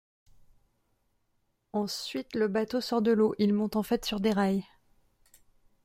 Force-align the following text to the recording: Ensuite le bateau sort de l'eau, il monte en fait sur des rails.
Ensuite 1.73 2.33
le 2.33 2.47
bateau 2.47 2.81
sort 2.81 3.03
de 3.03 3.11
l'eau, 3.11 3.35
il 3.37 3.53
monte 3.53 3.75
en 3.75 3.83
fait 3.83 4.03
sur 4.03 4.19
des 4.19 4.31
rails. 4.31 4.65